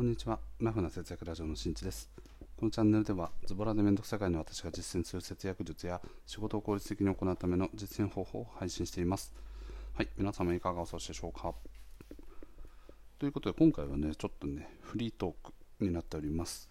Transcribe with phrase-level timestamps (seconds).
[0.00, 0.38] こんにちは。
[0.62, 2.08] ラフな節約ラジオのしんちです。
[2.56, 9.34] このチャンネルでは、ズボラでめんどくさがいの私が実践する節約術や仕事を効率的に行うための実践方法を配信しています。
[9.92, 11.52] はい、皆様いかがお過ごしでしょうか？
[13.18, 16.70] ということで、今回はね、ちょっとね、フリートークになっております。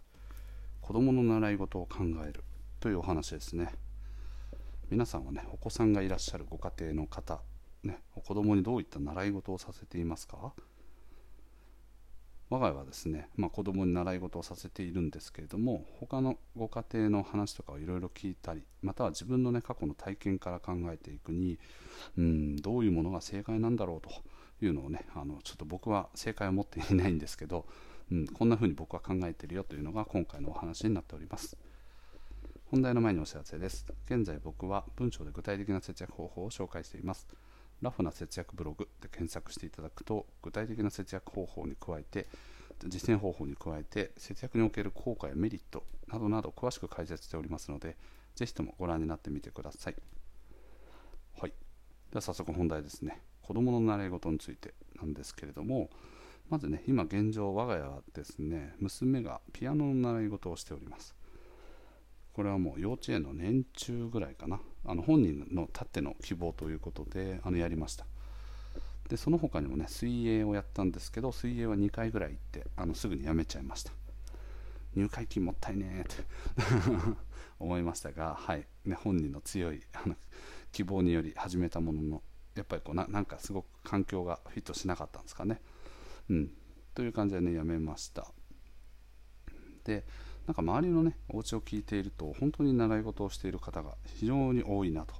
[0.81, 2.43] 子供の習い事を考える
[2.79, 3.75] というお話ですね。
[4.89, 7.41] 皆さんはね、お子さんがいらっしゃるご家庭の方、
[7.83, 10.51] ね、子供にどういった習い事をさせていますか？
[12.49, 21.59] 我が家はですね、まあ、子供に習い事をさせているんですけれども他のご家庭の話とかをいろいろ聞いたりまたは自分の、ね、過去の体験から考えていくに
[22.17, 24.09] うんどういうものが正解なんだろうと
[24.65, 27.65] いうのをねあのちょっと僕は正解を持っていないんですけど、
[28.11, 31.55] うん、こんな風に僕は考えているよというのが今回のお話になっております。
[32.71, 33.85] 本題の前にお知らせです。
[34.05, 37.27] 現在僕は文章で具体的な節約方法を紹介しています。
[37.81, 42.27] ラフな節約ブログで検索していただくと具体的な節約方法に加えて
[42.87, 47.97] 実践方法に加えて節約における効果やメリットなどなど詳しく解説しておりますので
[48.35, 49.95] ぜひともご覧になってみてください。
[51.39, 51.49] はい。
[51.49, 51.55] で
[52.15, 53.21] は早速本題ですね。
[53.41, 55.89] 子どもの習い事についてなんですけれども
[56.49, 61.15] まずね今現状我が家はですね娘がピアノの習い事をしております。
[62.33, 64.61] これはもう幼稚園の年中ぐらいかな。
[64.85, 68.05] あの本人のたっての希望ということであのやりました。
[69.09, 73.91] でその他にもね水泳をやったんですけど水泳は2回ぐらい行ってあのすぐにやめちゃいました。
[74.95, 76.15] 入会金もったいねって
[77.59, 78.67] 思いましたが、はい。
[78.85, 80.15] ね、本人の強いあの
[80.71, 82.23] 希望により始めたものの
[82.55, 85.61] やっぱりこうななんかすごく環境がフィットしなかったんですかね。
[86.29, 86.51] うん。
[86.93, 88.31] という感じでねやめました。
[89.83, 90.05] で
[90.49, 95.13] なんか周りのねお家を聞いていると本当に習い事をしている方が非常に多いなと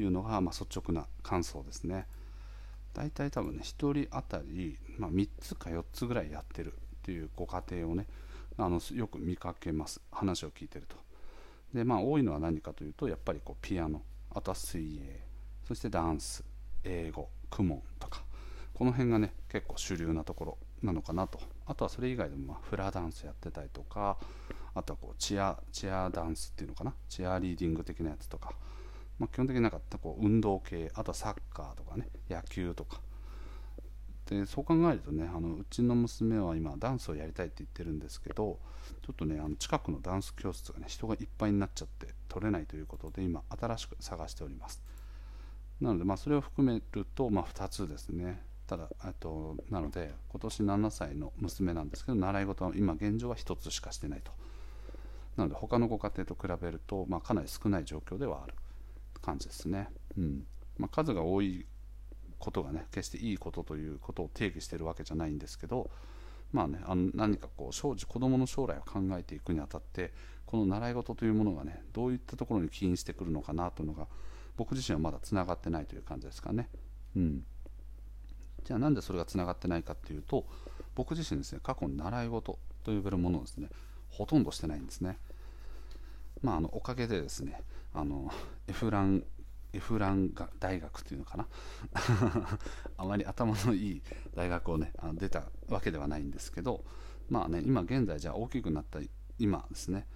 [0.00, 2.06] いうのが、まあ、率直な感想ですね。
[2.94, 8.06] 大体多分ね1人当たり、まあ、3つか4つぐらいやってるっていうご家庭をね
[8.56, 10.00] あのよく見かけます。
[10.12, 10.94] 話を聞いてると。
[11.74, 15.20] でまあ多いのは何かというとやっぱりこうピアノあとは水泳
[15.66, 16.44] そしてダンス
[16.84, 18.22] 英語公文とか
[18.74, 21.40] この辺がね結構主流なところなのかなと。
[21.66, 24.16] あとはそれ以外でもまフラダンスやってたりとか
[24.78, 26.94] あとはこうチアチアダンスっていうのかな？
[27.08, 28.52] チアリーディング的なやつとか、
[29.18, 33.00] まあ、基本的になんかこう運動系あとはサッカーとかね野球とか。
[34.26, 38.58] でそう考えるとねあのうちの娘は今ダンスをやりたいって言ってるんですけど
[39.02, 44.82] ちょっとねあの近くのダンス教室がね人がいっぱいになっちゃって取れないということで今新しく探しております。
[45.80, 48.42] なのでまあそれを含めるとまあ2つですね。
[48.66, 54.30] ただとなので今年7歳の娘なんですけど習い事は今現状は1つしかしてないと。
[55.38, 58.54] なので他のご家庭と比べると、まあ、かなり少ない状況ではある
[59.22, 60.44] 感じですね、うん。
[60.76, 61.66] まあ、数が多い
[62.38, 65.90] ことがね決していいことということを定義してるわけじゃないんですけど
[66.52, 70.12] まあね、あの何かこう生子子どもの将来を考えていくにあたって
[70.46, 74.06] この習い事というものがねどういったところに起因してくるのかなというのが
[74.56, 76.70] 僕自身はまだつながってないという感じですかね。
[77.14, 77.44] うん。
[78.64, 80.46] じゃあなんでそれがつながってないかっていうと
[80.94, 83.68] 僕自身ですね過去に習い事と呼べるものをですね
[84.08, 85.18] ほとんどしてないんですね。
[86.42, 87.62] まああのおかげでですね
[87.94, 88.30] あの
[88.66, 89.24] エフラン
[89.72, 91.46] エフランが大学っていうのかな？
[92.96, 94.02] あまり頭のいい
[94.34, 96.84] 大学をねあの出たわけではないんですけど
[97.28, 99.00] まあね今現在じゃあ大きくなった
[99.38, 100.06] 今ですね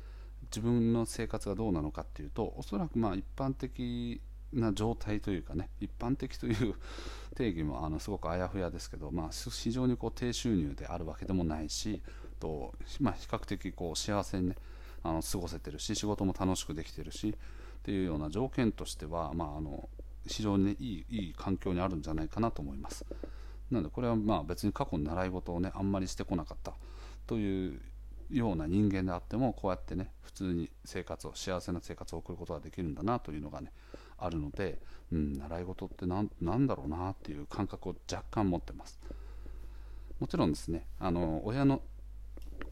[0.44, 4.21] 自分の生活がどうなのかっていうとおそらくまあ一般的
[4.53, 6.75] な状態というかね一般的という
[7.34, 12.03] 定義もあのすごくあやふやですけど、まあ、非常にこう低収入であるわけでもないし
[12.39, 14.56] と、まあ、比較的こう幸せに、ね、
[15.03, 19.89] あの過ごせてるし仕事も楽しくできてるしっていうような条件としては、まあ、あの
[20.27, 23.05] 非常に、ね、いいいい環境にあるんじゃないかなと思います。
[23.71, 26.75] なのでこれはまあ別に過去に習い事をねあんまりしてこなかった
[27.27, 27.81] という
[28.31, 33.73] ような人間であってもこうやってね普通に生活を幸せな生活を送ることができるんだなというのがね
[34.19, 34.81] あるので、
[35.11, 39.01] うん、習い事って何だろうなっていう感覚を若干持ってます
[40.21, 41.83] もちろんですねあの親の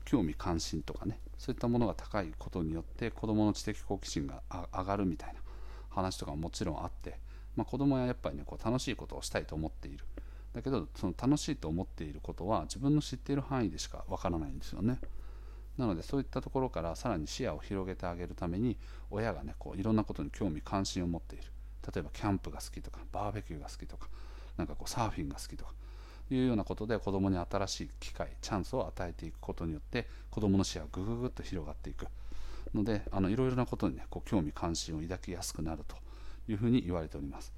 [0.05, 4.43] 興味関心とかねそういったものが高いことによって子どもの知的好奇心が
[4.75, 5.41] 上がるみたいな
[5.89, 7.19] 話とかももちろんあって、
[7.57, 10.05] まあ、子供はやっぱりねこう楽しいことをしたいと思っている。
[10.53, 14.99] だけどその楽しいと思っていることは自分の知っている範囲でしかわからないんですよね。
[15.79, 18.77] なのでそういったところからさらに視野を広げてあげるために
[19.11, 21.45] 親がねこういろんなことに興味関心を持っている。
[21.95, 24.09] 例えばキャンプが好きとかバーベキューが好きとか
[24.59, 25.73] なんかこうサーフィンが好きとか
[26.35, 32.07] いうようなことで子供に新しい機会チャンスを与えていくことによって子供の視野がぐぐぐっと広がっていく。
[32.75, 35.97] のであのいろいろなことにねこう興味関心を抱きやすくなると
[36.49, 37.53] いうふうに言われております。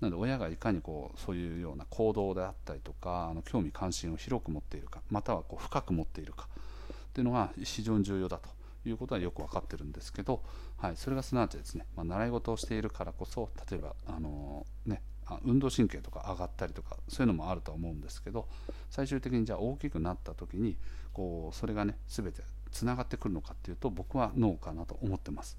[0.00, 6.48] なので親がいかにこうそういうような行動であったりとかあの興味関心を広く持っているかまたはこう深く持っているか
[6.92, 8.48] っていうのが非常に重要だと
[8.88, 10.42] いうことはよく分かってるんですけど、
[10.78, 15.02] はい、それがすなわちですね、まあ、習い事をしているからこそ例えばあのね
[15.44, 18.48] 運動神経とか上がったりとかそういうのもあると思うんですけど
[18.90, 20.76] 最終的にじゃあ大きくなった時に
[21.12, 25.58] こうそれがね全てつながってくるのかっていうと僕はノーかなと思ってます。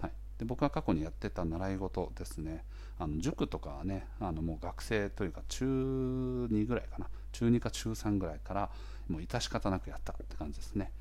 [0.00, 2.64] はい、で僕が過去にやってた習い事ですね。
[2.98, 7.06] あの塾とかはねあのもう学生というか中2ぐらいかな。
[7.32, 8.70] 中2か中3ぐらいから
[9.08, 10.92] もう致し方なくやったって感じですね。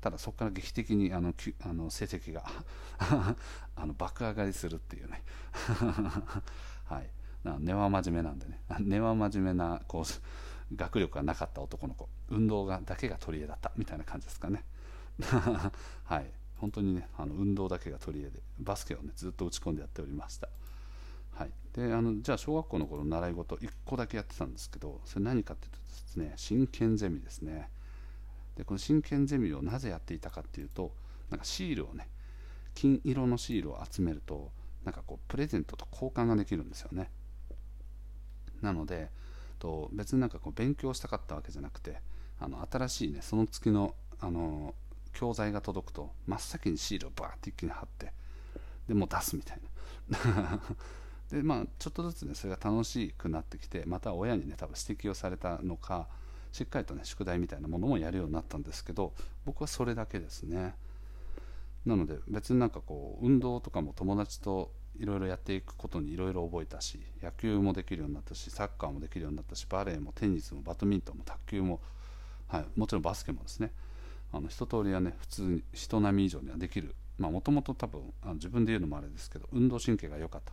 [0.00, 2.44] ただそこから劇的にあのあの成績が
[3.76, 5.22] あの爆上がりするっていうね。
[6.84, 7.10] はい。
[7.44, 8.60] 根は真面目なんでね。
[8.80, 12.08] 根は真面目なこう学力がなかった男の子。
[12.30, 14.64] 運動がだけが取り柄だったみたいな感じですかね。
[16.04, 16.30] はい。
[16.58, 20.48] 本当にねあの運動だけが取り柄でバスケをねずっと打ち込んでやっておりました。
[21.32, 21.50] はい。
[21.74, 27.70] であのじゃあ小学校の頃習い事1個だけやってたんですけどそれ何かっていうとですね真剣ゼミですね。
[28.56, 30.94] でこの真剣ゼミをなぜやっていたかっていうと
[31.30, 32.08] なんかシールをね
[32.74, 34.52] 金色のシールを集めると
[34.84, 37.10] なんかこうプレゼントと交換ができるんですよね。
[38.62, 39.10] なので
[39.58, 42.00] と別になんかこう勉強したかったわけじゃなくて
[42.40, 44.74] あの新しいねその月のあの
[45.12, 48.12] 教材が届くと真っ先にシールをバーって一気に貼って
[48.88, 49.60] でもう出すみたい
[50.08, 50.60] な。
[51.30, 56.08] でまあちょっとずつねそれが楽しくなってきてまた親にね多分指摘をされたのか
[56.52, 59.14] しっかりとね宿題みたいなものもやるようになったんですけど
[59.44, 60.74] 僕はそれだけですね。
[61.86, 71.80] なので別になんかこう運動とかも友達といろいろやっていくことにいろいろ覚えたし野球もできるようになったしサッカーもできるようになったしバレーもテニスもバドミントンも卓球も、
[72.46, 73.72] はい、もちろんバスケもですね。
[74.32, 76.94] あの一通りはね普通に人並み以上にはできる。
[77.18, 80.52] もともと多分あの自分で言うのもあれですけど運動神経が良かった。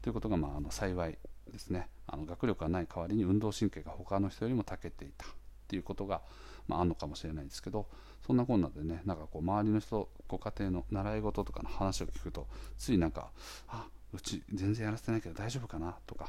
[0.00, 1.18] ということが、まあ、あの幸い
[1.50, 1.88] ですね。
[2.06, 5.26] あの学力がない代わりに運動神経が他の人よりも長けていた。
[5.26, 5.28] っ
[5.72, 6.20] ていうことが、
[6.68, 7.86] まあ、あるのかもしれないですけど
[8.26, 12.46] そんなこんなでねなんかこう周りの人ご家庭の習い事とかの話を聞くと
[12.78, 13.30] ついなんか
[13.68, 16.26] あうち全然やらせてないけど大丈夫かなとか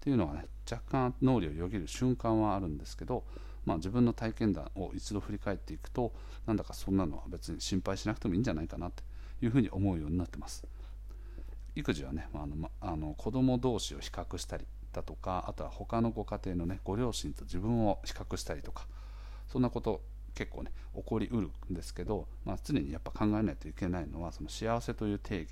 [0.00, 3.24] ていうのはね若干脳裏をよぎる瞬間はあるんですけど、
[3.64, 6.12] まあ、自分の体験談を一度振り返っていくと
[6.46, 9.02] なんだかそんなのは別に心配しなくてもいいんじゃないかなって
[9.42, 10.64] いうふうに思うようになってます。
[11.76, 18.86] 育児はね、まあ、あのまあの子供同士を比較したりだとかあとは他のご家庭のねご両親と自分を比較したりとか
[19.46, 20.02] そんなこと
[20.34, 25.48] 結構ね起こりうるんですけど、まあ、常にやっぱ考えないといけないのはその幸せという定義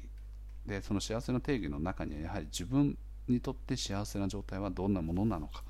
[0.66, 2.96] でその幸せの定義の中にはやはり自分
[3.28, 5.62] にとって幸せな状態はどんなものなのか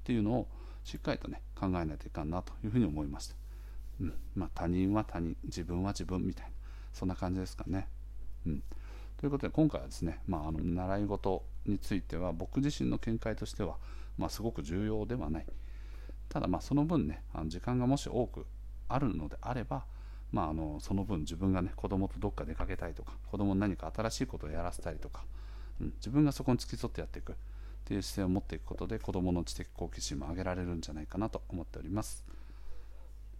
[0.00, 0.48] っていうのを
[0.84, 3.34] しっかりとね考えないといかんなというふうに思いました、
[4.00, 4.14] うん。
[4.34, 6.52] まあ、他人は他人自分は自分みたいな
[6.92, 7.88] そんな感じですかね、
[8.46, 8.62] うん、
[9.16, 13.76] ということで今回はですね、まあ、あの習い事については僕自身の見解としては、
[14.18, 15.46] まあ、すごく重要ではない。
[16.30, 18.46] ただまあその分ねあの時間がもし多く
[18.88, 19.84] あるのであれば、
[20.32, 25.24] まあ、あのその分自分がね子供とどっか出かけたいとか子供に何か新しいことをやらせたりとか、
[25.80, 27.34] うん、自分がそこに付き添ってやっていくっ
[27.84, 32.24] ていう姿勢を持っていくことで子供の知的好奇心も上げられるんじゃないかなと思っております。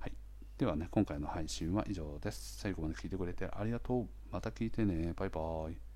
[0.00, 0.12] はい、
[0.58, 2.58] ではね今回の配信は以上です。
[2.58, 4.08] 最後まで聞いてくれてありがとう。
[4.32, 5.12] また聞いてね。
[5.16, 5.89] バイバーイ。